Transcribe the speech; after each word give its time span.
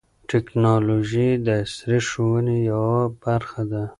ټیکنالوژي 0.29 1.29
د 1.45 1.47
عصري 1.63 1.99
ښوونې 2.09 2.57
یوه 2.71 2.99
برخه 3.23 3.61
ده. 3.71 3.83